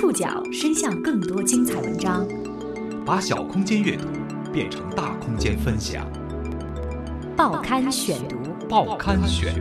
[0.00, 2.24] 触角伸向更多精彩文章，
[3.04, 4.04] 把小空间阅读
[4.52, 6.08] 变成大空间分享。
[7.36, 8.36] 报刊选读，
[8.68, 9.52] 报刊选，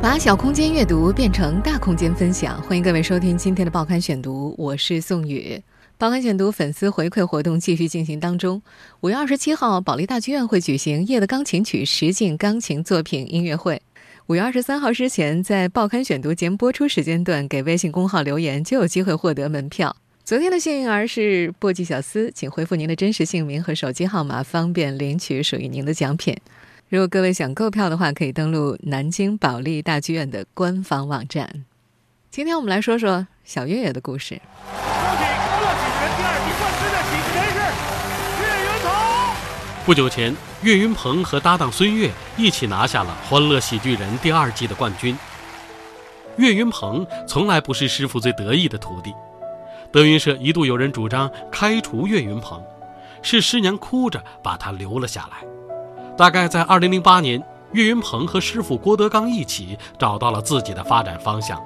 [0.00, 2.62] 把小空间阅读变成大空间分享。
[2.62, 5.62] 欢迎各位收听今天的报刊选读，我是宋宇。
[5.98, 8.62] 报刊选读粉丝回馈活动继续进行当中。
[9.00, 13.82] 五月二十七号，保利大剧院会举行《夜的钢琴曲》实境钢琴作品音乐会。
[14.28, 19.96] 五月二十三号之前，在报刊选读节目播出时间段给微信公号留言，就有机会获得门票。
[20.22, 26.36] 昨天的幸运儿是簸箕小司，请回复您的真实姓名和手机号码，方便领取属于您的奖品。
[26.90, 31.64] 如果各位想购票的话，可以登录南京保利大剧院的官方网站。
[32.30, 34.38] 今天我们来说说小月月的故事。
[39.88, 45.16] 不久前，岳云鹏和搭档孙越一起拿下了《欢乐喜剧人》第二季的冠军。
[46.36, 49.14] 岳云鹏从来不是师傅最得意的徒弟，
[49.90, 52.62] 德云社一度有人主张开除岳云鹏，
[53.22, 55.48] 是师娘哭着把他留了下来。
[56.18, 61.58] 大概在2008年，岳云鹏和师傅郭德纲一起找到了自己的发展方向，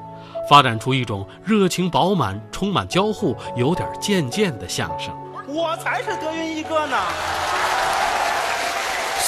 [0.49, 5.13] 发展出一种热情饱满、充满交互、有点贱贱的相声。
[5.49, 6.97] 我才是德云一哥呢！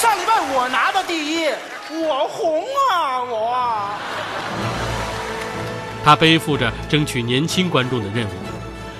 [0.05, 1.47] 上礼拜我拿到第一，
[1.89, 3.89] 我红啊我！
[6.03, 8.29] 他背负着争取年轻观众的任务，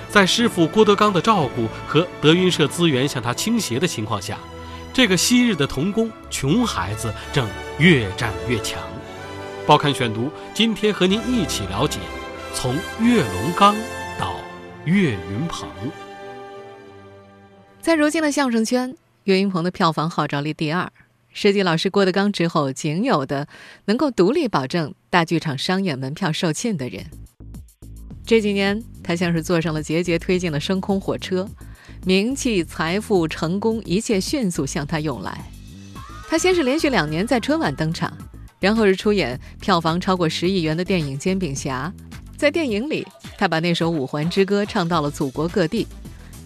[0.08, 4.36] 在师傅郭德纲的照顾和德云社资源向他倾斜的情况下，
[4.92, 7.48] 这个昔日的童工穷孩子正
[7.78, 8.82] 越战越强。
[9.64, 12.00] 报刊选读，今天和您一起了解，
[12.52, 13.76] 从岳龙刚
[14.18, 14.34] 到
[14.84, 15.68] 岳云鹏。
[17.80, 18.92] 在如今的相声圈。
[19.26, 20.88] 岳云鹏的票房号召力第二，
[21.32, 23.48] 设计老师郭德纲之后仅有的
[23.86, 27.04] 能够独立保证大剧场商演门票售罄的人。
[28.24, 31.48] 这几年，他像是坐上了节节推进的升空火车，
[32.04, 35.44] 名气、财富、成功，一切迅速向他涌来。
[36.28, 38.16] 他先是连续两年在春晚登场，
[38.60, 41.92] 然后是出演票房超过十亿元的电影《煎饼侠》。
[42.36, 43.04] 在电影里，
[43.36, 45.84] 他把那首《五环之歌》唱到了祖国各地。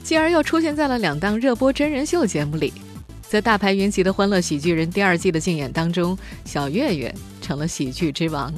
[0.02, 2.72] 继而又出现在了两档热播真人秀节目里，
[3.22, 8.52] 在大牌云集的《欢乐喜剧人》第二季的竞演当中，小岳岳成了喜剧之王。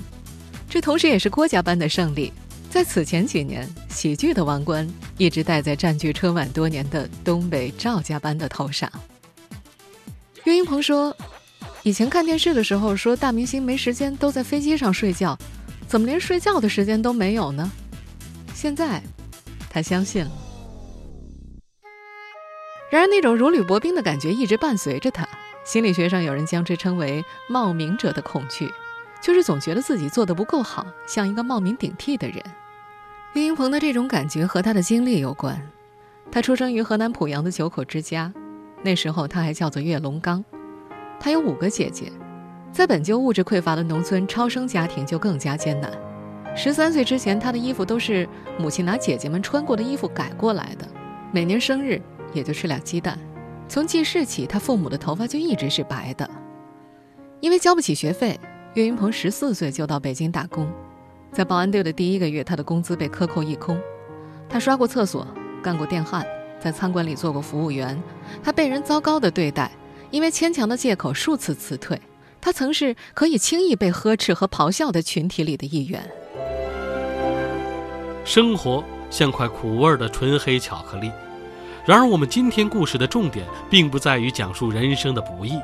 [0.70, 2.32] 这同时也是郭家班的胜利。
[2.70, 4.88] 在此前几年，喜剧的王冠
[5.18, 8.90] 一直戴在占据春晚多年的东北赵家班的头上。
[10.44, 11.14] 岳云鹏说
[11.84, 15.38] ：“以前看电视的时候说大明星没时间都在飞机上睡觉，
[15.86, 17.70] 怎么连睡觉的时间都没有呢？
[18.54, 19.02] 现在，
[19.68, 20.32] 他相信了。”
[22.92, 25.26] 然而，那种如履薄冰的感觉一直伴随着他。
[25.64, 28.70] 心理学上有人将之称为“冒名者的恐惧”，
[29.18, 32.36] 就是总觉得自己做得不够好，像一个冒名顶替的人。
[33.32, 35.58] 岳云鹏的这种感觉和他的经历有关。
[36.30, 38.30] 他出生于河南濮阳的九口之家，
[38.82, 40.44] 那时候他还叫做岳龙刚。
[41.18, 42.12] 他有五个姐姐，
[42.70, 45.90] 在本就物质匮乏的农村，超生家庭就更加艰难。
[46.54, 50.86] 十三岁之前，他的衣服都是母亲拿姐姐们穿过的衣服改过来的。
[51.32, 51.98] 每年生日。
[52.32, 53.18] 也就吃俩鸡蛋。
[53.68, 56.28] 从记事起，他父母的头发就一直是白的。
[57.40, 58.38] 因为交不起学费，
[58.74, 60.70] 岳云鹏十四岁就到北京打工。
[61.32, 63.80] 在保安队的第一个月，他的工资被克扣一空。
[64.48, 65.26] 他刷过厕所，
[65.62, 66.26] 干过电焊，
[66.60, 68.00] 在餐馆里做过服务员。
[68.42, 69.72] 他被人糟糕的对待，
[70.10, 71.98] 因为牵强的借口数次辞退。
[72.40, 76.02] 他曾是可以轻易被呵斥和咆哮的群体里的一员。
[78.24, 81.10] 生活像块苦味的纯黑巧克力。
[81.84, 85.58] 然而，我们今天故事的重点并不在于讲述人生的不易。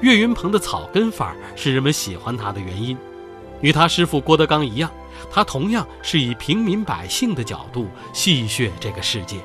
[0.00, 2.96] 岳云鹏的草根范儿是人们喜欢他的原因。
[3.60, 4.88] 与他师傅郭德纲一样，
[5.28, 9.38] 他同样是以平民百姓的角度戏谑这个世界。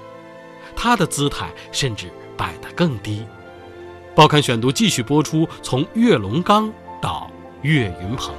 [0.76, 3.26] 他的姿态甚至摆得更低。
[4.14, 7.28] 报刊选读继续播出：从岳龙刚到
[7.64, 8.36] 岳云鹏。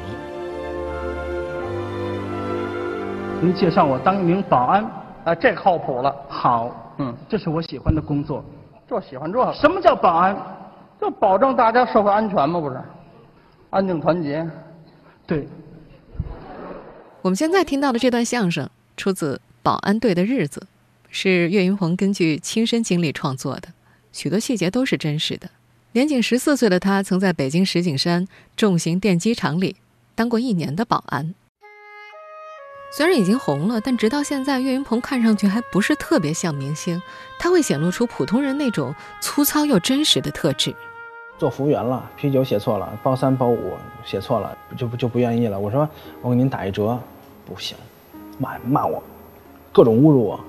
[3.43, 4.85] 您介绍我当一名保安，
[5.25, 6.15] 啊，这靠谱了。
[6.29, 6.84] 好。
[6.99, 8.45] 嗯，这是我喜欢的工作，
[8.89, 9.53] 就喜欢这。
[9.55, 10.37] 什么叫保安？
[11.01, 12.81] 就保证大家社会安全嘛，不是？
[13.71, 14.49] 安定团结。
[15.27, 15.49] 对。
[17.21, 20.61] 我们现在听到的这段相声出自《保安队的日子》，
[21.11, 23.69] 是岳云鹏根据亲身经历创作的，
[24.13, 25.49] 许多细节都是真实的。
[25.93, 29.77] 年仅十四岁的他，曾在北京石景山重型电机厂里
[30.15, 31.35] 当过一年的保安。
[32.97, 37.03] 虽然已经红了，但直到现在，岳云鹏看上去还不是特别像明星。
[37.41, 40.73] 他会显露出普通人那种粗糙又真实的特质。
[41.37, 43.73] 做服务员了，啤酒写错了，包三包五
[44.05, 45.59] 写错了，就不就不愿意了。
[45.59, 45.89] 我说
[46.23, 46.97] 我给您打一折，
[47.45, 47.77] 不行，
[48.39, 49.03] 骂骂我，
[49.73, 50.41] 各种侮辱我，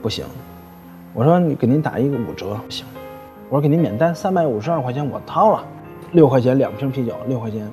[0.00, 0.24] 不行。
[1.12, 2.86] 我说你给您打一个五折，不行。
[3.48, 5.66] 我说给您免单三百五十二块钱，我掏了，
[6.12, 7.68] 六块钱两瓶啤酒，六块钱。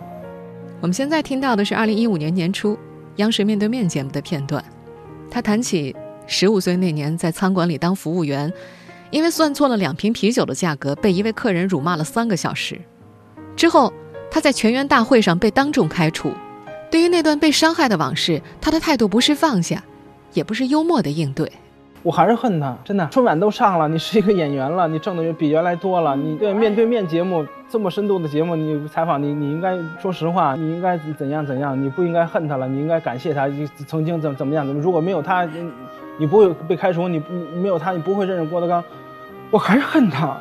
[0.81, 2.75] 我们现在听到的是二零一五年年初
[3.21, 4.63] 央视面对面节目的片段，
[5.29, 5.95] 他谈起
[6.25, 8.51] 十五岁那年在餐馆里当服务员，
[9.11, 12.81] 因为算错了两瓶啤酒的价格，被一位客人辱骂了三个小时。
[13.55, 13.93] 之后
[14.31, 16.33] 他在全员大会上被当众开除。
[16.89, 19.83] 对于那段被伤害的往事，他的态度不是放下，
[20.33, 21.49] 也不是幽默的应对。
[22.03, 23.07] 我还是恨他，真的。
[23.11, 26.15] 春晚都上了，你是一个演员了，你挣的比原来多了。
[26.15, 33.47] 你对面对面节目这么深度的节目，你采访你，你应该说实话，你应该怎样怎样，你不应该恨他了，你应该感谢他
[33.85, 34.81] 曾经怎怎么样怎么。
[34.81, 35.47] 如果没有他，
[36.17, 37.21] 你不会被开除，你
[37.61, 38.83] 没有他，你不会认识郭德纲。
[39.51, 40.35] 我还是恨他，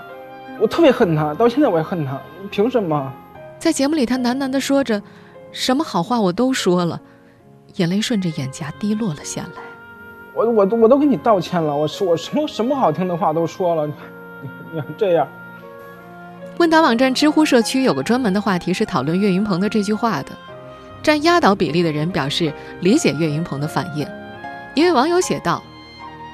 [0.59, 2.19] 我特别恨他，到现在我也恨他。
[2.51, 3.13] 凭什么？
[3.59, 5.03] 在节目里，他喃喃地说着，
[5.53, 6.99] 什么好话我都说了，
[7.77, 9.70] 眼泪顺着眼颊滴落了下来。
[10.35, 13.93] 我我都我都给你道歉了，我说我什么什么好听的话都说了，你
[14.73, 15.27] 你这样。
[16.59, 20.33] 问答网站知乎社区有个专门的话题是讨论岳云鹏的这句话的，
[21.03, 24.07] 占压倒比例的人表示理解岳云鹏的反应。
[24.75, 25.63] 一位网友写道：“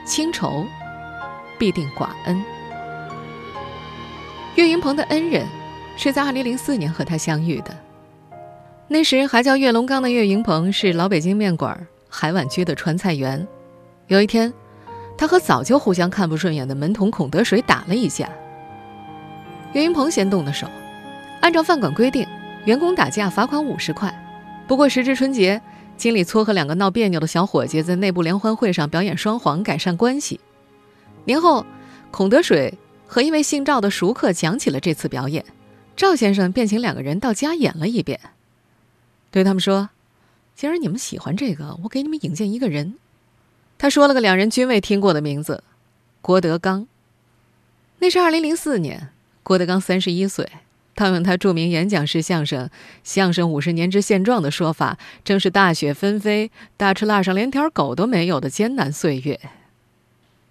[0.05, 0.65] 清仇
[1.59, 2.43] 必定寡恩。”
[4.57, 5.47] 岳云鹏的恩人
[5.97, 7.77] 是在2004年和他相遇的，
[8.89, 13.47] 那时还叫岳龙刚的岳云鹏是老北京面馆海碗居的传菜员。
[14.09, 14.53] 有一天，
[15.19, 18.31] 他和早就互相看不顺眼的门童孔德水打了一架。
[19.73, 20.69] 岳云鹏先动的手，
[21.41, 22.25] 按照饭馆规定，
[22.67, 24.15] 员工打架罚款五十块。
[24.69, 25.61] 不过时值春节，
[25.97, 30.39] 经理撮合两个闹别扭的小伙计在内部联欢会上表演双簧，改善关系。
[31.25, 31.67] 年后，
[32.13, 32.75] 孔德水
[33.09, 35.45] 和一位姓赵的熟客讲起了这次表演，
[35.97, 38.21] 赵先生便请两个人到家演了一遍，
[39.33, 39.91] 对他们说
[40.55, 42.95] ：“既然你们喜欢这个，我给你们引荐一个人。”
[43.79, 45.63] 他说了个两人均未听过的名字，
[46.23, 46.87] 郭德纲。
[47.99, 49.11] 那是二零零四年，
[49.43, 50.49] 郭德纲三十一岁。
[50.95, 52.71] 套用他著名演讲式相声
[53.05, 59.39] “相声五十年之现状”的说法，正是大雪纷飞、大吃腊上连条狗都没有的艰难岁月。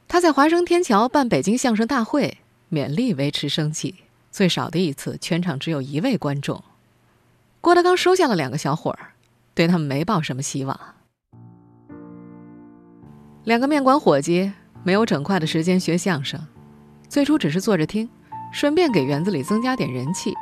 [0.07, 2.37] 他在华生天桥办北京相声大会，
[2.71, 3.95] 勉力维持生计。
[4.31, 6.63] 最少的一次，全场只有一位观众。
[7.59, 9.13] 郭德纲收下了两个小伙儿，
[9.55, 10.94] 对他们没抱什么希望。
[13.45, 14.51] 两个面馆伙计
[14.83, 16.39] 没有整块的时间学相声，
[17.07, 18.09] 最初只是坐着听，
[18.51, 20.33] 顺便给园子里增加点人气。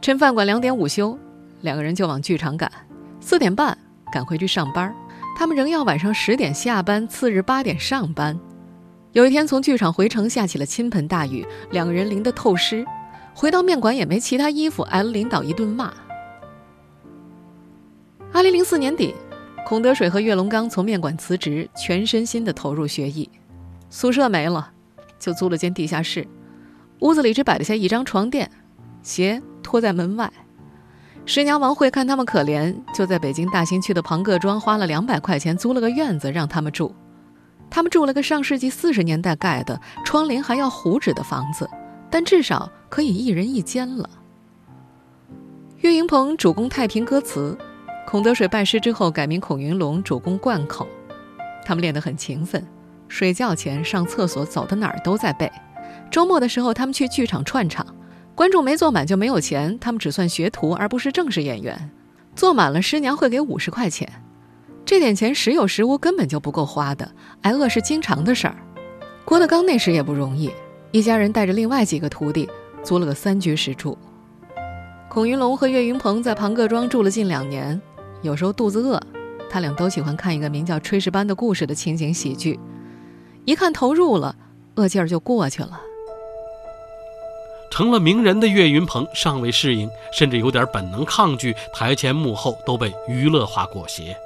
[0.00, 1.18] 趁饭馆两点午休，
[1.60, 2.72] 两个人就往剧场赶，
[3.20, 3.76] 四点半
[4.10, 4.94] 赶回去上班。
[5.36, 8.38] 他们仍要晚上十点下班，次日八点上班。
[9.12, 12.82] 有一天从剧场回城下起了倾盆大雨，两个人淋得透湿，
[13.34, 15.92] 回到面馆也没其他衣服，挨了领导一顿骂。
[18.32, 19.14] 二零零四年底。
[19.66, 23.28] 孔德水和岳龙刚从面馆辞职，全身心地投入学艺。
[23.90, 24.70] 宿舍没了，
[25.18, 26.24] 就租了间地下室，
[27.00, 28.48] 屋子里只摆得下一张床垫，
[29.02, 30.32] 鞋拖在门外。
[31.24, 36.94] 师娘王慧看他们可怜，就在北京大兴区的庞各庄花了两百块钱租了个院子让他们住。
[37.68, 41.68] 他们住了个上世纪四十年代盖的、窗帘还要糊纸的房子，
[42.08, 44.08] 但至少可以一人一间了。
[45.78, 47.58] 岳云鹏主攻太平歌词。
[48.06, 50.86] 孔德水拜师之后改名孔云龙，主攻贯口。
[51.64, 52.64] 他们练得很勤奋，
[53.08, 55.50] 睡觉前、上厕所、走到哪儿都在背。
[56.08, 57.84] 周末的时候，他们去剧场串场，
[58.36, 61.90] 观众没坐满就没有钱，他们只算学徒，而不是正式演员。
[62.36, 64.08] 坐满了，师娘会给五十块钱，
[64.84, 67.10] 这点钱时有时无，根本就不够花的，
[67.42, 68.56] 挨饿是经常的事儿。
[69.24, 70.52] 郭德纲那时也不容易，
[70.92, 72.48] 一家人带着另外几个徒弟
[72.84, 73.98] 租了个三居室住。
[75.08, 77.80] 孔云龙和岳云鹏在庞各庄住了近两年。
[78.22, 79.00] 有时候肚子饿，
[79.50, 82.58] 他俩都喜欢看一个名叫《炊事班的故事》的情景喜剧，
[83.44, 84.34] 一看投入了，
[84.74, 85.80] 饿劲儿就过去了。
[87.70, 94.16] 成了名人的岳云鹏尚未适应，甚至有点本能抗拒台前幕后都被娱乐化裹挟。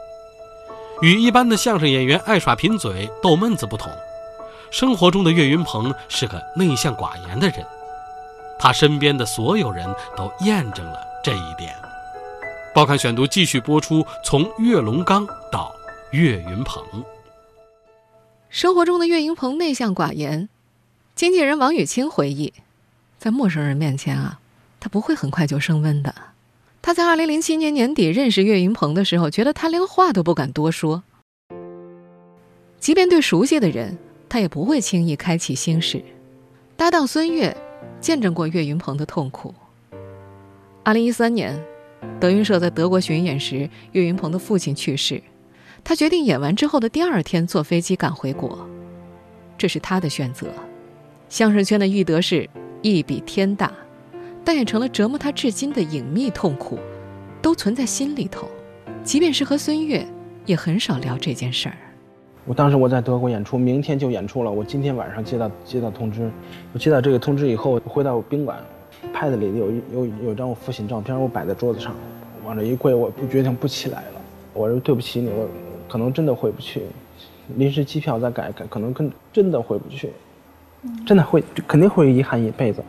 [1.03, 3.91] 与一般的相声演员爱耍贫嘴、逗闷子不同，
[4.71, 7.65] 生活中的岳云鹏是个内向寡言的人，
[8.59, 11.75] 他身边的所有人都验证了这一点。
[12.73, 15.75] 报刊选读继续播出，从岳龙刚到
[16.13, 16.85] 岳云鹏。
[18.49, 20.49] 生活中的岳云鹏内向寡言，
[21.17, 22.53] 经纪人王雨清回忆，
[23.19, 24.39] 在陌生人面前啊，
[24.79, 26.15] 他不会很快就升温的。
[26.81, 31.03] 他在二零零七年年底认识岳云鹏的时候，觉得他连话都不敢多说。
[32.79, 33.99] 即便对熟悉的人，
[34.29, 36.03] 他也不会轻易开启心事。
[36.77, 37.55] 搭档孙越
[38.01, 39.53] 见证过岳云鹏的痛苦。
[40.85, 41.61] 二零一三年。
[42.19, 45.23] 德云社在德国巡演时，岳云鹏的父亲去世，
[45.83, 48.67] 他决定演完之后的第二天坐飞机赶回国，
[49.57, 50.49] 这是他的选择。
[51.29, 52.49] 相声圈的玉德是
[52.83, 53.73] 一比天大，
[54.45, 56.79] 但也成了折磨他至今的隐秘痛苦，
[57.41, 58.49] 都存在心里头。
[59.03, 60.07] 即便是和孙越，
[60.45, 61.77] 也很少聊这件事儿。
[62.47, 64.51] 我当时我在德国演出，明天就演出了。
[64.51, 66.31] 我今天晚上接到接到通知，
[66.73, 68.59] 我接到这个通知以后，回到宾馆
[69.15, 71.95] ，pad 里有有有张我父亲照片，我摆在桌子上，
[72.45, 74.21] 往这一跪，我不决定不起来了。
[74.53, 75.49] 我说对不起你，我
[75.89, 76.83] 可能真的回不去，
[77.57, 80.13] 临时机票再改改，可能跟真的回不去，
[81.07, 82.83] 真的会肯定会遗憾一辈子。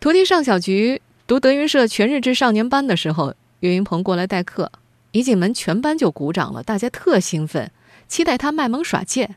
[0.00, 4.70] 徒弟尚小菊读德云社全日制少年班的时候，岳云鹏过来代课，
[5.12, 7.70] 一进门全班就鼓掌了，大家特兴奋。
[8.08, 9.34] 期待他卖萌耍贱，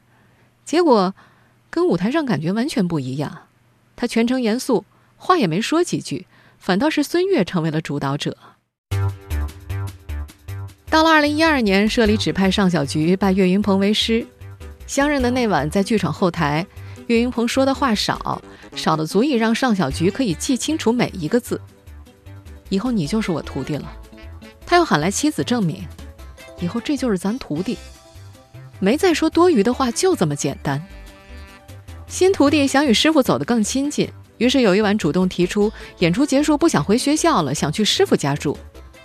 [0.63, 1.15] 结果
[1.71, 3.39] 跟舞台上感觉完全不一样。
[3.95, 4.85] 他全程严肃，
[5.19, 6.25] 话也没说几句，
[6.57, 8.35] 反倒是孙越成为了主导者。
[10.89, 14.25] 到了二零一二年，社里指派尚小菊拜岳云鹏为师。
[14.87, 16.65] 相认的那晚，在剧场后台，
[17.05, 18.41] 岳云鹏说的话少，
[18.75, 21.61] 少的足以让尚小菊可以记清楚每一个字。
[22.69, 23.91] 以后你就是我徒弟了。
[24.65, 25.85] 他又喊来妻子郑敏，
[26.59, 27.77] 以后这就是咱徒弟。
[28.79, 30.83] 没再说多余的话，就这么简单。
[32.07, 38.57] 新徒弟想与师傅走得更亲近，于是有一晚主动提出演出结束不想回学校了，想去师傅家住。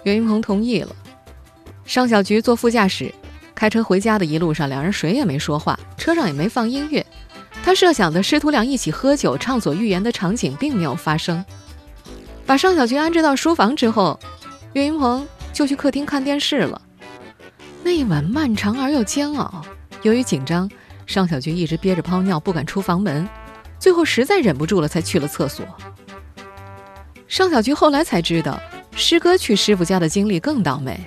[0.05, 0.97] 岳云鹏同意了。
[1.85, 3.13] 尚小菊坐副驾驶，
[3.55, 7.05] 开车回家的一路上，两人谁也没说话，车上也没放音乐。
[7.63, 11.45] 他设想的师徒俩一起喝酒、畅所欲言的场景并没有发生。
[12.47, 14.19] 把尚小菊安置到书房之后，
[14.75, 16.81] 岳云鹏就去客厅看电视了。
[17.83, 19.63] 那一晚漫长而又煎熬，
[20.03, 20.71] 由于紧张，
[21.07, 23.27] 尚小菊一直憋着泡尿，不敢出房门，
[23.85, 25.63] 最后实在忍不住了，才去了厕所。
[27.29, 28.59] 尚小菊后来才知道，
[28.97, 30.99] 师哥去师傅家的经历更倒霉。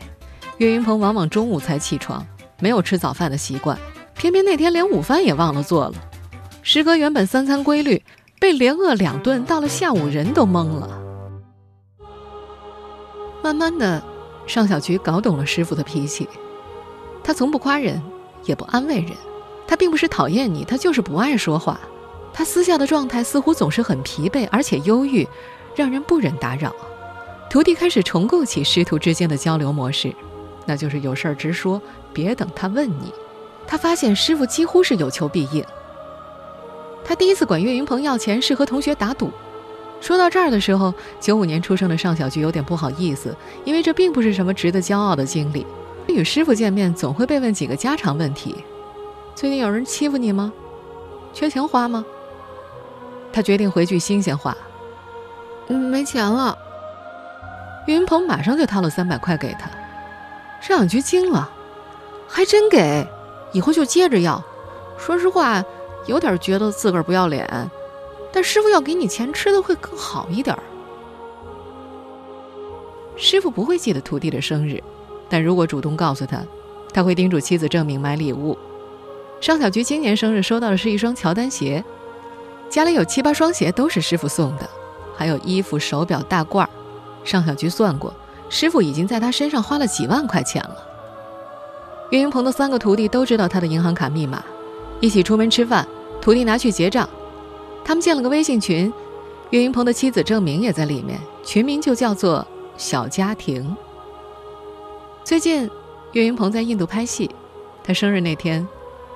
[0.60, 2.24] 岳云鹏往往中午才起床，
[2.60, 3.75] 没有吃早饭的习惯，
[4.13, 5.93] 偏偏那天连午饭也忘了做了。
[6.62, 8.03] 师哥原本三餐规律，
[8.39, 11.01] 被连饿两顿，到了下午人都懵了。
[13.41, 14.03] 慢慢的，
[14.46, 16.29] 尚小菊搞懂了师傅的脾气。
[17.24, 18.00] 他从不夸人，
[18.43, 19.13] 也不安慰人。
[19.67, 21.79] 他并不是讨厌你，他就是不爱说话。
[22.38, 25.27] 他私下的状态似乎总是很疲惫，而且忧郁，
[25.75, 26.72] 让人不忍打扰。
[27.50, 30.13] 徒弟开始重构起师徒之间的交流模式，
[30.63, 31.82] 那就是有事儿直说，
[32.13, 33.12] 别等他问你。
[33.65, 35.65] 他发现师傅几乎是有求必应。
[37.03, 39.32] 他第一次管岳云鹏要钱是和同学打赌。
[40.00, 45.65] 说到这儿的时候，九五年出生的尚小菊有点不好意思，因为这并不是什么值得骄傲的经历。
[46.08, 48.63] 与师傅见面，总会被问几个家常问题：
[49.34, 50.53] 最近有人欺负你吗？
[51.34, 52.06] 缺钱花吗？
[53.38, 54.58] 他决定回句新鲜话
[55.70, 56.58] ：“嗯，没钱了。”
[57.86, 59.70] 岳云鹏马上就掏了三百块给他。
[60.60, 61.48] 尚小菊惊了
[62.27, 63.08] ：“还真给？
[63.51, 64.44] 以后就接着要。
[64.98, 65.63] 说实话，
[66.08, 67.48] 有点觉得自个儿不要脸，
[68.34, 70.58] 但师傅要给你钱，吃的会更好一点。”
[73.15, 74.84] 师傅不会记得徒弟的生日。
[75.29, 76.41] 但如果主动告诉他，
[76.91, 78.58] 他会叮嘱妻子郑明买礼物。
[79.39, 81.86] 尚小菊今年生日收到的是一双乔丹鞋，
[82.69, 84.69] 家里有七八双鞋都是师傅送的，
[85.15, 86.67] 还有衣服、手表、大褂。
[87.24, 88.13] 尚小菊算过，
[88.50, 90.77] 师傅已经在他身上花了几万块钱了。
[92.12, 94.43] 岳云鹏的三个徒弟都知道他的银行卡密码，
[95.01, 95.86] 一起出门吃饭，
[96.21, 97.09] 徒弟拿去结账。
[97.83, 98.91] 他们建了个微信群，
[99.50, 102.45] 岳云鹏的妻子郑明也在里面，群名就叫做
[102.77, 103.75] “小家庭”。
[105.24, 105.69] 最近，
[106.13, 107.29] 岳云鹏在印度拍戏。
[107.83, 108.65] 他生日那天，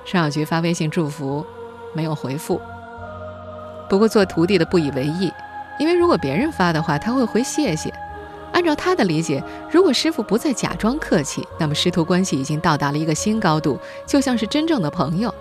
[0.04, 1.44] 尚小菊发微信祝福，
[1.94, 2.60] 没有回复。
[3.92, 5.30] 不过做徒弟的不以为意，
[5.78, 7.92] 因为如果别人发的话，他会回谢谢。
[8.50, 15.34] 按照他的理解，如果师傅不再假装客气，那么师徒关系已经到达了一个新高度，就像是真正的朋友。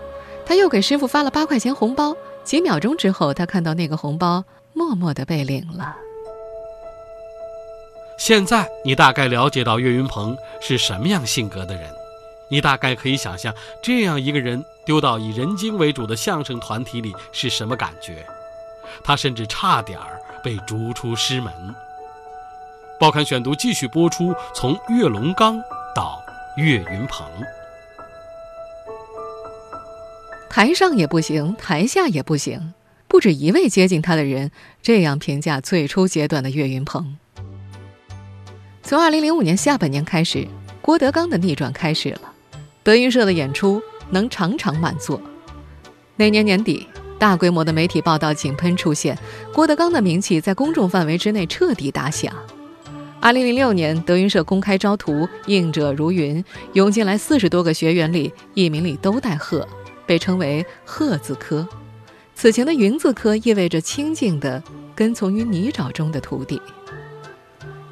[0.45, 2.13] 他又给师傅发了八块钱红包。
[2.43, 4.43] 几秒钟之后，他看到那个红包
[4.73, 5.95] 默默的被领了。
[8.17, 11.89] 现在你大概了解到岳云鹏是什么样性格的人，
[12.49, 18.25] 你大概可以想象这样一个人丢到以人精为主的相声团体里是什么感觉。
[19.03, 21.53] 他甚至差点儿被逐出师门。
[22.99, 25.59] 报刊选读继续播出，从岳龙刚
[25.95, 26.21] 到
[26.57, 27.25] 岳云鹏，
[30.49, 32.73] 台上也不行，台下也不行，
[33.07, 37.17] 不止一位接近他的人这样评价最初阶段的岳云鹏。
[38.83, 40.47] 从二零零五年下半年开始，
[40.81, 42.21] 郭德纲的逆转开始了。
[42.83, 45.21] 德云社的演出能场场满座。
[46.15, 46.87] 那年年底，
[47.21, 49.15] 大规模的媒体报道井喷出现，
[49.53, 52.33] 郭德纲的名气在公众范围之内彻底打响。
[53.19, 59.67] 二零零六年，德云社公开招徒，应者如云，涌进来四十多个学员里，艺名里都带“鹤”，
[60.07, 61.67] 被称为“鹤字科”。
[62.33, 64.63] 此前的“云”字科意味着清静的
[64.95, 66.59] 跟从于泥沼中的徒弟。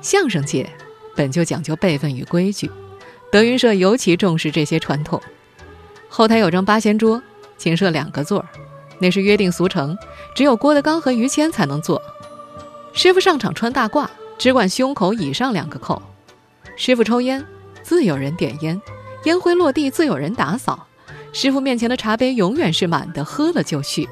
[0.02, 0.68] 相声界
[1.16, 2.68] 本就讲究辈分与规矩，
[3.32, 5.22] 德云社尤其重视这些传统。
[6.08, 7.22] 后台有张八仙桌，
[7.58, 8.50] 仅设两个座儿，
[9.00, 9.98] 那是约定俗成，
[10.36, 12.02] 只有郭德纲和于谦才能做。
[12.94, 14.08] 师傅上场穿大褂。
[14.40, 16.02] 只管胸口以上两个扣，
[16.78, 17.46] 师傅抽烟，
[17.84, 18.82] 自有人点烟，
[19.26, 20.88] 烟灰落地自有人打扫。
[21.34, 24.08] 师傅面前的茶杯永远是满的，喝了就续。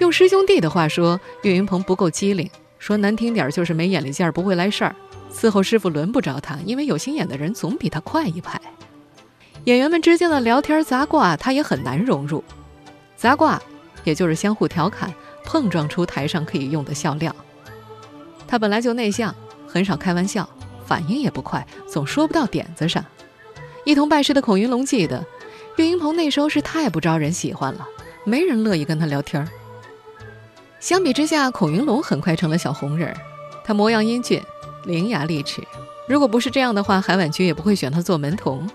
[0.00, 4.94] 用师兄弟的话说，岳云鹏不够机灵，说难听点就是没眼力劲儿，不会来事儿。
[5.32, 8.60] 伺候师傅轮不着他，因为有心眼的人总比他快一拍。
[9.64, 12.44] 演员们之间的聊天杂卦，他也很难融入。
[13.16, 13.60] 杂卦，
[14.04, 15.12] 也就是相互调侃，
[15.44, 17.34] 碰撞出台上可以用的笑料。
[18.46, 19.34] 他本来就内向，
[19.66, 20.48] 很少开玩笑，
[20.86, 23.04] 反应也不快，总说不到点子上。
[23.84, 25.24] 一同拜师的孔云龙记得，
[25.76, 27.86] 岳云鹏那时候是太不招人喜欢了，
[28.24, 29.48] 没人乐意跟他聊天儿
[30.80, 33.16] 相比之下，孔云龙很快成了小红人儿。
[33.64, 34.42] 他模样英俊，
[34.84, 35.62] 伶牙俐齿。
[36.06, 38.68] 如果不是这样的话，海碗局也不会选他做门童。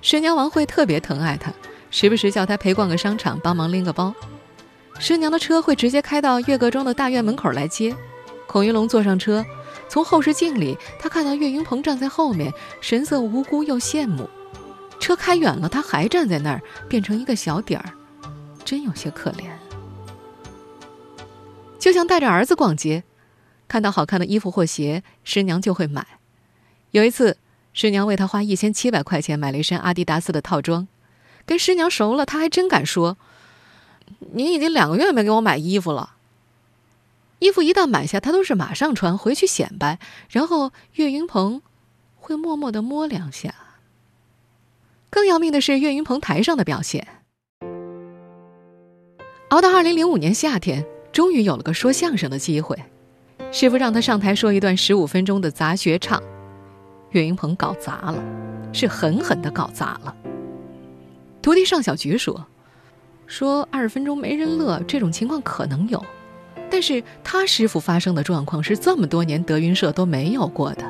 [0.00, 1.52] 师娘王慧特别疼爱他，
[1.90, 4.14] 时不时叫他陪逛个商场，帮忙拎个包。
[4.98, 7.94] 师娘的车会直接开到岳阁庄的大院门口来接。
[8.46, 9.44] 孔云龙坐上车，
[9.88, 14.28] 从后视镜里，他看到岳云鹏站在后面，神色无辜又羡慕。
[14.98, 17.92] 车开远了，他还站在那儿，变成一个小点儿，
[18.64, 19.44] 真有些可怜。
[21.78, 23.04] 就像带着儿子逛街，
[23.68, 26.04] 看到好看的衣服或鞋，师娘就会买。
[26.90, 27.36] 有一次，
[27.72, 30.88] 师娘为他花一千七百块钱买了一身阿迪达斯的套装，
[31.48, 33.16] 跟师娘熟了，他还真敢说
[34.34, 36.16] ：“您已经两个月没给我买衣服了。”
[37.40, 41.62] 衣服一旦买下，他都是马上穿回去显摆，然后岳云鹏
[42.16, 43.54] 会默默的摸两下。
[45.08, 47.08] 更要命的是岳云鹏台上的表现，
[49.48, 52.76] 熬到二零零五年夏天，终于有了个说相声的机会。
[53.50, 56.22] 师傅让他上台说一段十五分钟的杂学唱，
[57.12, 58.22] 岳云鹏搞砸了，
[58.74, 60.14] 是狠狠的搞砸了。
[61.48, 62.46] 徒弟尚小菊说
[63.26, 66.04] ：“说二十分钟没人乐，这种情况可能有。”
[66.70, 70.84] 但是他师傅发生的状况是这么多年德云社都没有过的。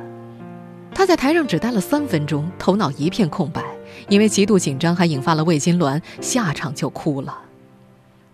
[0.92, 3.62] 他在台上只待了三分钟，头脑一片空白，
[4.08, 7.38] 因为极度紧张还引发了胃痉挛，下场就哭了。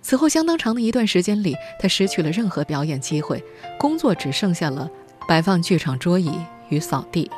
[0.01, 3.45] 此后相当长的一段时间里，他失去了任何表演机会，
[3.79, 4.89] 工作只剩下了
[5.29, 6.33] 摆放剧场桌椅
[6.71, 7.31] 与扫地。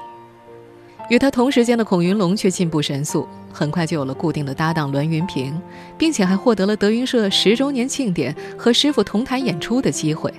[1.11, 5.59] 与他同时间的孔云龙却进步神速，很快就有了固定的搭档栾云平，
[5.97, 10.31] 并且还获得了德云社十周年庆典和师傅同台演出的机会。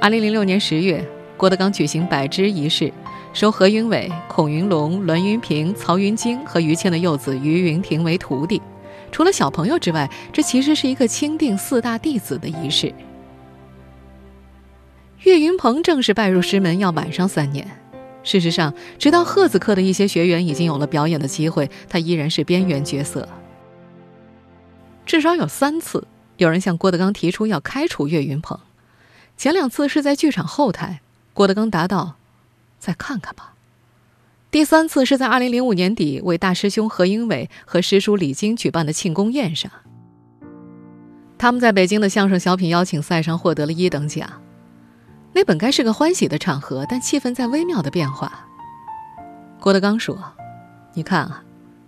[0.00, 2.92] 二零零六年十月，郭德纲举行百支仪式，
[3.32, 8.60] 收何云伟、孔云龙、栾云平、曹云金和于谦的幼子于云亭为徒弟。
[9.12, 12.92] 除了小朋友之外，这其实是一个钦定四大弟子的仪式。
[15.22, 17.83] 岳云鹏正式拜入师门要晚上三年。
[18.24, 23.28] 事实上，直到赫子克的一些学员已经有了表演的机会，他依然是边缘角色。
[25.06, 26.06] 至少有三次，
[26.38, 28.58] 有人向郭德纲提出要开除岳云鹏。
[29.36, 31.00] 前两次是在剧场后台，
[31.34, 32.14] 郭德纲答道
[32.80, 33.52] ：“再看看吧。”
[34.50, 39.70] 第三次是在二零零五年底为大师兄何英伟和师叔李菁举办的庆功宴上。
[41.36, 44.43] 他们在北京的相声小品邀请赛上获得了一等奖。
[45.34, 48.46] 那本该是个欢喜的场合，但气氛在微妙的变化。
[49.60, 50.16] 郭德纲说
[50.94, 51.42] ：“你看啊，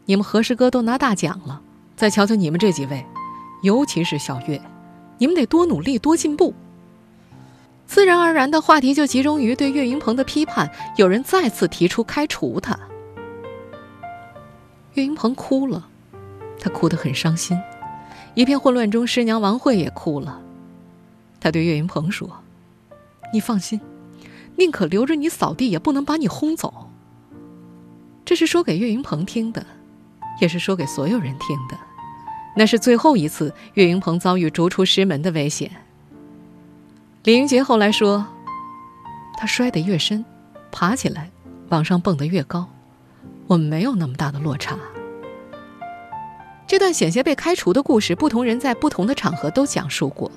[0.05, 1.61] 你们和氏哥都拿大奖了，
[1.95, 3.07] 再瞧瞧你们这几位，
[3.63, 4.61] 尤其是小岳，
[5.19, 6.53] 你们得多努力，多进步。”
[7.87, 12.77] 自然而然的话题就集中于对岳云鹏的批判，有人再次提出开除他。
[14.95, 15.87] 岳云鹏哭了，
[16.59, 17.57] 他哭得很伤心。
[18.35, 20.41] 一片混乱中，师娘王慧也哭了，
[21.39, 22.29] 他对岳云鹏说。
[23.33, 23.81] 你放心，
[24.57, 26.91] 宁可留着你扫地，也不能把你轰走。
[28.25, 29.65] 这是说给岳云鹏听的，
[30.41, 31.77] 也是说给所有人听的。
[32.57, 35.71] 那是最后一次岳云鹏遭遇逐出师门的危险。
[37.25, 38.27] 李云杰后来说，
[39.37, 40.25] 他摔得越深，
[40.73, 41.31] 爬起来
[41.69, 42.67] 往上蹦得越高。
[43.47, 44.79] 我们没有那么大的落差。
[46.67, 50.31] 这段险些被开除的故事，不同人在不同的场合都讲述过。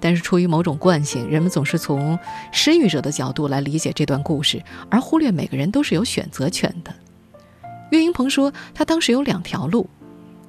[0.00, 2.18] 但是出于某种惯性，人们总是从
[2.50, 6.92] 失语者的角度来理解这段故事，而忽略每个人都是有选择权的。
[7.90, 9.88] 岳云鹏说，他当时有两条路，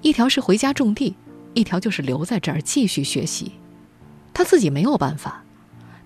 [0.01, 1.15] 一条是回家种地，
[1.53, 3.51] 一条就是留在这儿继续学习。
[4.33, 5.43] 他自己没有办法，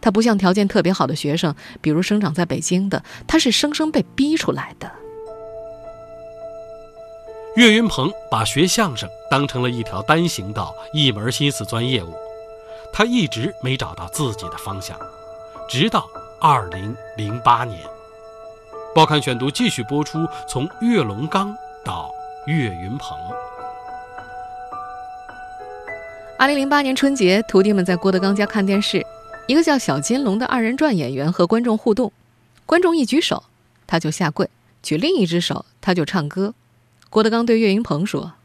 [0.01, 4.91] 他不像条件特别好的学生，比如生长在北京的，他是生生被逼出来的。
[7.55, 12.13] 岳云鹏把学相声当成了一条单行道，一门心思钻业务。
[12.97, 14.97] 他一直没找到自己的方向，
[15.67, 17.85] 直到二零零八年，
[18.95, 21.53] 《报刊选读》继续播出，从岳龙刚
[21.83, 22.09] 到
[22.47, 23.17] 岳云鹏。
[26.39, 29.05] 二零零八年春节，徒弟们在郭德纲家看电视，
[29.45, 32.13] 一个叫小金龙的二人转演员和观众互动，
[32.65, 33.43] 观众一举手，
[33.85, 34.45] 他就下跪；
[34.81, 36.53] 举另一只手，他就唱歌。
[37.09, 38.35] 郭德纲对岳云鹏说：“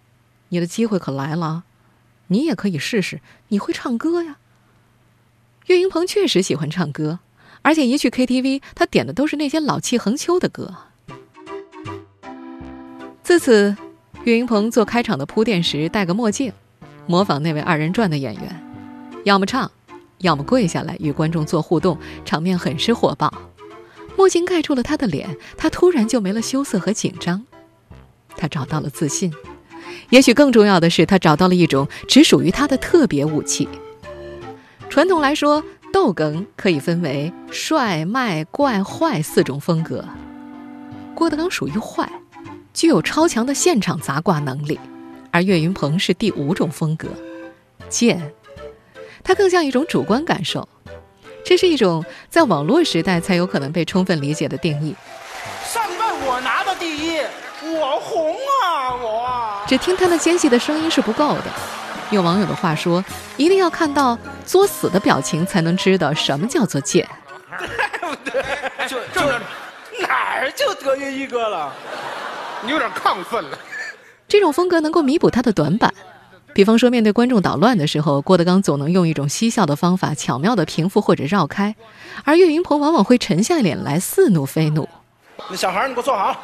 [0.51, 1.63] 你的机会可来了，
[2.27, 4.39] 你也可以试试，你会唱歌呀。”
[5.71, 7.21] 岳云鹏确实喜欢唱歌，
[7.63, 10.75] 而且一去 KTV，他点的都是那些老气横秋的歌。
[13.23, 13.77] 自此，
[14.25, 16.53] 岳云鹏做开场的铺垫时戴个墨镜，
[17.07, 18.63] 模仿那位二人转的演员，
[19.23, 19.71] 要么唱，
[20.19, 23.33] 要么跪下来与观众做互动，场面很是火爆。
[24.17, 27.47] 墨镜盖住了他的脸，他突然就没了羞涩和紧张。
[28.37, 29.33] 他找到了自信，
[30.09, 33.69] 也许更重要的是，他找到了一种只属于他的特别武器。
[34.91, 40.05] 传统来说，逗哏可以分为帅、卖、怪、坏四种风格。
[41.15, 42.11] 郭德纲属于坏，
[42.75, 44.81] 具有超强的现场砸挂能力，
[45.31, 47.09] 而岳云鹏是第五种风格，
[47.89, 48.21] 贱。
[49.23, 50.69] 他更像一种主观感受，
[51.45, 54.97] 这是一种在网络时代才有可能被充分理解的定义。
[55.65, 57.21] 上礼拜我拿的第一。
[57.63, 58.97] 我红啊！
[58.97, 61.80] 我只听他那尖细的声音是不够的。
[62.11, 63.05] 用网友的话说，
[63.37, 67.09] 一定要看到作死的表情，才能知道什么叫做贱。
[67.59, 68.43] 对不对？
[68.89, 69.27] 就就
[70.01, 71.73] 哪儿就德云一哥了？
[72.63, 73.59] 你有点亢奋了。
[74.27, 75.93] 这种风格能够弥补他的短板，
[76.53, 81.75] 比方说面对观众捣乱的时候，郭德纲总能用一种嬉笑的方法巧妙的平复或者绕开，
[82.25, 84.89] 而岳云鹏往往会沉下脸来似怒非怒。
[85.49, 86.37] 那小孩，你给我坐好。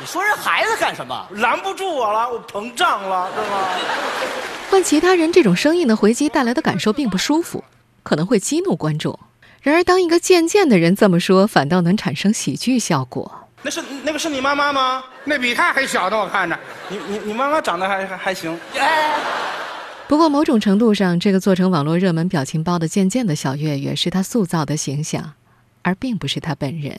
[0.00, 1.26] 你说人孩子干什么？
[1.36, 3.68] 拦不住我了，我膨胀了，是吗？
[4.70, 7.62] 换其他人，这种生硬的回击带来的感受并不舒服，
[8.02, 9.18] 可能会激怒观众。
[9.60, 13.30] 然而，当一个渐渐的人这么说，反倒能产生喜剧效果。
[13.62, 15.04] 那是那个是你妈妈吗？
[15.24, 16.58] 那比他还小呢，我看着。
[16.88, 18.58] 你你你妈妈长得还还还行。
[18.78, 19.14] 哎。
[20.08, 25.34] 不过，某种程度上，这个做成网络热门表情包的渐渐的小月月，是他塑造的形象，
[25.82, 26.98] 而并不是他本人。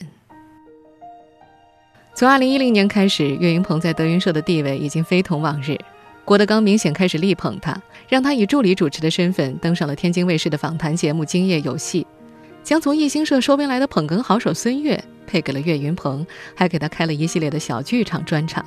[2.22, 5.76] 从二零一零年开始，岳云鹏在德云社的地位已经非同往日。
[6.24, 7.76] 郭德纲明显开始力捧他，
[8.08, 12.04] 让他以助理主持的身份登上了天津卫视的访谈节目《今夜有戏》，
[12.64, 18.64] 将从艺兴社收编来的捧哏好手孙越配给了岳云鹏，还给他开了一系列的小剧场专场。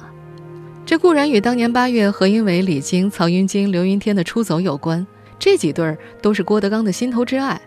[0.85, 5.07] 这固然与当年八月何云伟、李菁、曹云金、刘云天的出走有关，
[5.39, 7.61] 这几对儿都是郭德纲的心头之爱，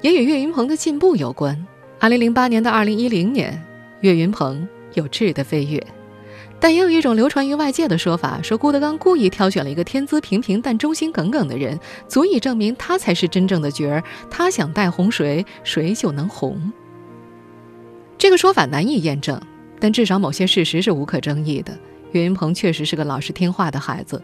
[0.00, 1.64] 也与岳云鹏的进步有关。
[2.00, 3.62] 二零零八年到二零一零年，
[4.00, 4.68] 岳云鹏。
[4.94, 5.84] 有质的飞跃，
[6.60, 11.78] 但也有一种流传于外界的说法，说郭德纲故意挑选了一个天资平平但忠心耿耿的人，
[12.08, 16.72] 足以证明他才是真正的角儿，他想带红谁，谁就能红。
[18.16, 19.40] 这个说法难以验证，
[19.80, 21.76] 但至少某些事实是无可争议的。
[22.12, 24.22] 岳云鹏确实是个老实听话的孩子，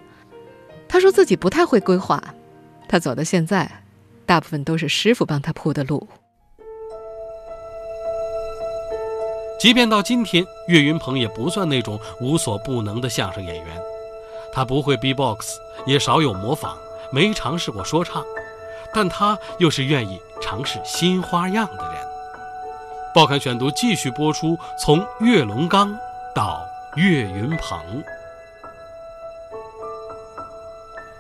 [0.87, 2.23] 他说自己不太会规划，
[2.87, 3.83] 他走到现在，
[4.27, 6.07] 大部分都是师傅帮他铺的路。
[9.59, 13.67] 即便到今天，岳云鹏也不算那种无所不能的相声演员。
[14.53, 16.79] 他不会 B-box，也少有模仿，
[17.11, 18.25] 没尝试过说唱，
[18.95, 22.03] 但他又是愿意尝试新花样的人。
[23.13, 25.99] 报刊选读继续播出，从岳龙刚
[26.33, 27.81] 到岳云鹏。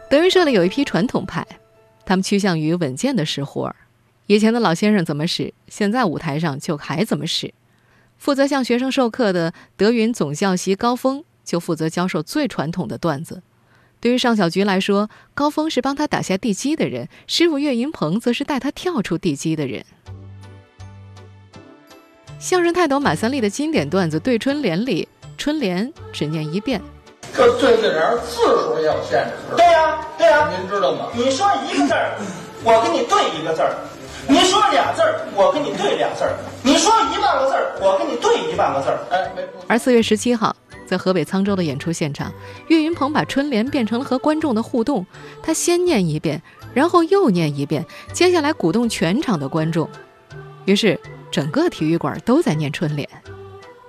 [0.08, 1.44] 德云社里有一批传统派，
[2.06, 3.74] 他们趋向于稳健的使活儿。
[4.26, 7.52] 以前的老先生怎么使，现在舞台上就还怎么使。
[8.18, 13.42] 负责向学生授课的德云总教习高峰就负责教授最传统的段子。
[14.00, 19.84] 对于尚小菊来说，高峰是帮他打下地基的人，师傅岳云鹏则是带他跳出地基的人。
[22.38, 26.80] 相声泰斗马三立的经典段子《对春联》里，春联只念一遍。
[27.34, 29.56] 这对子联字数也有限制。
[29.56, 31.08] 对呀，对呀，您知道吗？
[31.14, 32.16] 你说一个字儿，
[32.62, 33.76] 我给你对一个字儿。
[34.28, 38.98] 你说俩字儿，我跟你对俩字儿；你说一万个字儿，我跟你对一万个字儿。
[39.10, 39.30] 哎，
[39.66, 40.54] 而四月十七号，
[40.86, 42.30] 在河北沧州的演出现场，
[42.66, 45.06] 岳云鹏把春联变成了和观众的互动。
[45.42, 46.42] 他先念一遍，
[46.74, 49.88] 然后又念一遍，接下来鼓动全场的观众。
[50.66, 53.08] 于是，整个体育馆都在念春联。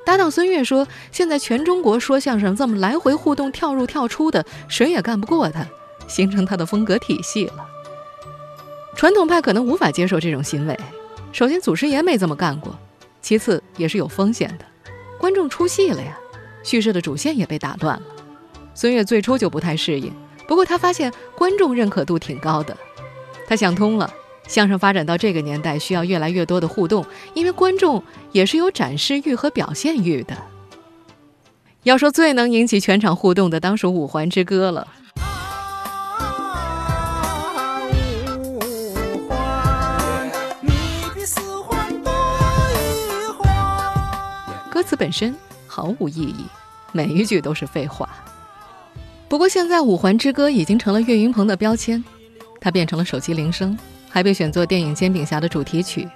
[0.05, 5.67] 搭档孙越说：“现在全中国说相声这么来回互动、跳入跳出的，谁也干不过他，
[6.07, 7.65] 形成他的风格体系了。”
[8.99, 10.77] 传统派可能无法接受这种行为。
[11.31, 12.73] 首先，祖师爷没这么干过；
[13.21, 14.65] 其次，也是有风险的。
[15.17, 16.19] 观众出戏了呀，
[16.63, 18.05] 叙事的主线也被打断了。
[18.73, 20.11] 孙越最初就不太适应，
[20.49, 22.75] 不过他发现观众认可度挺高的，
[23.47, 24.13] 他想通了。
[24.49, 30.35] 相声发展到这个年代，需要越来越多的互动，因为观众也是有展示欲和表现欲的。
[31.83, 34.85] 要说最能引起全场互动的，当属《五环之歌》了。
[44.89, 45.35] 词本身
[45.67, 46.45] 毫无意义，
[46.93, 48.09] 每一句都是废话。
[49.27, 52.03] 不过现在《五环之歌》已经成了岳云鹏的标签，
[52.59, 53.77] 它变成了手机铃声。
[54.09, 56.09] 还被选作电影《煎饼侠》的主题曲，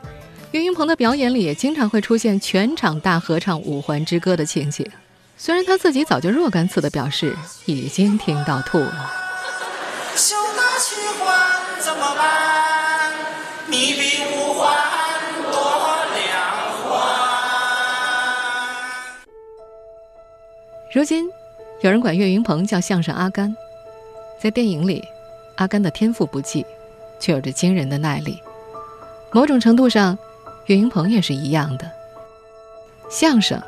[0.53, 4.83] 岳云鹏的表演里也经常会出现全场大合唱《五环之歌》的情景。
[5.37, 9.22] 虽然他自己早就若干次的表示已经听到吐了。
[20.93, 21.27] 如今，
[21.81, 23.53] 有人管岳云鹏叫相声阿甘。
[24.39, 25.03] 在电影里，
[25.55, 26.65] 阿甘的天赋不济。
[27.23, 28.43] 却有着惊人的耐力。
[29.31, 30.17] 某种程度上，
[30.65, 31.89] 岳云鹏也是一样的。
[33.09, 33.61] 相声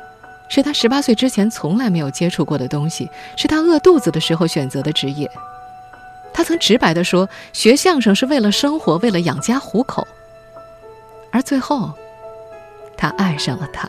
[0.50, 5.30] 是他十八岁之前从来没有接触过的东西，是他饿肚子的时候选择的职业。
[6.34, 10.06] 他曾直白地说：“学相声是为了生活，为了养家糊口。”
[11.32, 11.94] 而最后，
[12.94, 13.88] 他爱上了他。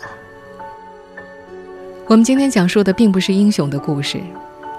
[2.10, 4.18] 我们今天讲述的并不是英雄的故事，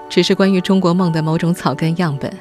[0.09, 2.31] 只是关于中国梦的某种草根样本。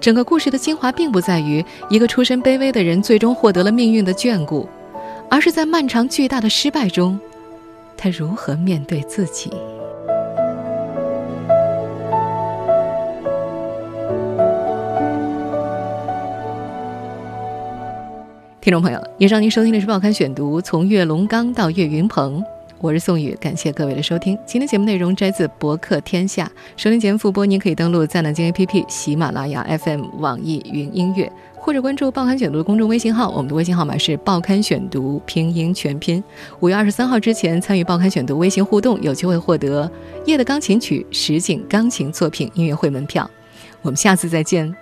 [0.00, 4.68] 整个故事的精华并不在于一个出身卑微的人最终获得了命运的眷顾，
[5.30, 7.20] 而是在漫长巨大的失败中，
[7.96, 9.48] 他如何面对自己。
[18.60, 22.44] 听众朋友，以上您收听的是《报刊选读》，从岳龙刚到岳云鹏。
[22.82, 24.38] 我是宋宇，感谢各位的收听。
[24.46, 26.50] 今天节目内容摘自博客天下。
[26.78, 33.28] 收听节目复播，您可以登录在南京 APP、喜马拉雅 FM、网易云音乐，或者关注“报刊选读”的公众微信号。
[33.28, 36.24] 我们的微信号码是“报刊选读”拼音全拼。
[36.60, 39.84] 五月二十三号之前参与“报刊选读”微信互动，有机会获得
[40.26, 43.30] 《夜的钢琴曲》实景钢琴作品音乐会门票。
[43.82, 44.74] 我们下次再见。